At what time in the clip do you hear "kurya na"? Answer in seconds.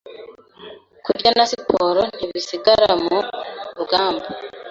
1.03-1.45